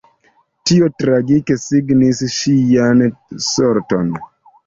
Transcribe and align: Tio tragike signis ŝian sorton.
Tio 0.69 0.85
tragike 1.01 1.57
signis 1.65 2.23
ŝian 2.37 3.05
sorton. 3.51 4.09